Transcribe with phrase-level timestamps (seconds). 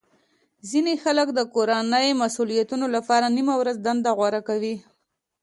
[0.69, 4.75] ځینې خلک د کورنۍ مسولیتونو لپاره نیمه ورځې دنده غوره کوي